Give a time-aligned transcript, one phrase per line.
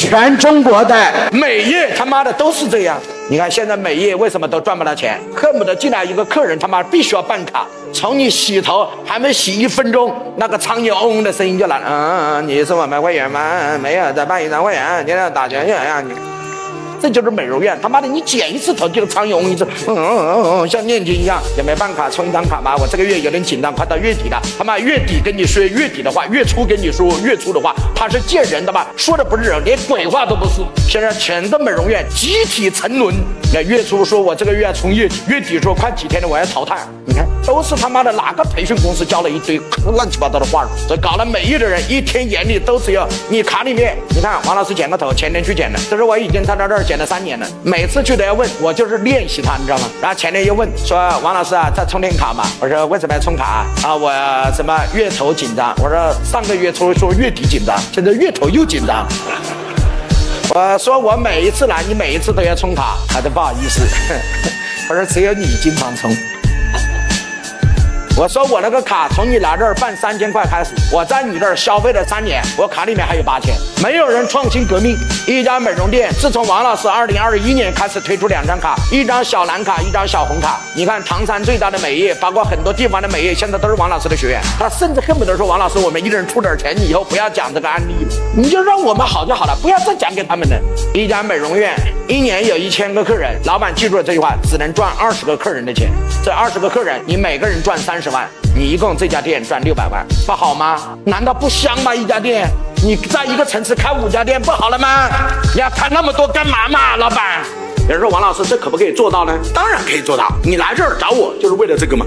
[0.00, 0.96] 全中国的
[1.30, 2.98] 美业他妈的都是这样。
[3.28, 5.20] 你看现在美业为什么都赚不到钱？
[5.36, 11.86] 恨不得进来一个客人他妈必须要办卡，从你洗头还没洗一分钟，那个苍蝇嗡嗡的声音就来了。
[11.86, 13.78] 嗯，你是我们会员吗？
[13.78, 16.02] 没有，再办一张会员，你要打钱去呀。
[17.00, 21.40] 这就是美容院，他妈的，你剪一次头就苍蝇一次，嗯嗯嗯嗯，像念经一样。
[21.56, 22.76] 也没办卡充一张卡吗？
[22.78, 24.40] 我这个月有点紧张，快到月底了。
[24.58, 28.86] 他妈月底跟你说月底的话，月初跟你说月初的话，他是见人的吧？
[28.96, 30.60] 说的不是人，连鬼话都不是。
[30.88, 33.14] 现在全的美容院集体沉沦。
[33.52, 36.78] 那月初说我这个月要冲月底，月底说快几天了我要淘汰。
[37.06, 39.60] 你看，都是他妈的哪个培训公司教了一堆
[39.96, 43.96] 乱七八糟的话，所以搞了美业的人一天眼里都只有你卡里面。
[44.10, 46.84] 你看王老师剪个头，前天去剪的，这是我已经在他这儿。
[46.90, 49.84] 减了三年了，每次去都要问我，就是练习他，你知道吗？
[50.02, 52.42] 然后前天又问说王老师啊，在充电卡嘛？
[52.58, 53.94] 我说为什么要充卡啊？
[53.94, 54.10] 我
[54.52, 55.72] 什么月头紧张？
[55.80, 59.06] 我说上个月初说月底紧张，现在月头又紧张。
[60.52, 63.82] 我说我每一次来，你每一次都要充卡，他说不好意思，
[64.90, 66.10] 我说只有你经常充。
[68.16, 73.54] 我说我那个卡从你来这儿办三千块开始，我在你这儿消费了三年，我卡里面还有八千。
[73.80, 74.98] 没有人创新革命，
[75.30, 80.58] 一家美容店自从王老师二零二一年开始推出两张卡，一张小蓝卡，一张小红卡。
[80.74, 84.40] 你看唐山最大的美业，包括很多地方的美业，现在都是王老师的学员。
[84.58, 90.60] 他甚至恨不得说王老师，我们一人出点钱，你以后不要讲这个案例了，你就让我们好就好了，不要再讲给他们了。
[90.92, 91.76] 一家美容院
[92.08, 95.90] 一年有一千个客人，老板记住了这句话，只能赚二十个客人的钱。
[96.24, 100.98] 这二十个客人，你每个人赚三十万，你一共这家店赚六百万，不好吗？
[101.04, 101.94] 难道不香吗？
[101.94, 102.48] 一家店，
[102.82, 105.06] 你在一个城市开五家店不好了吗？
[105.54, 107.44] 你要开那么多干嘛嘛，老板？
[107.82, 109.38] 有人说王老师，这可不可以做到呢？
[109.54, 112.06] 当然可以做到，你来这儿找我就是为了这个嘛。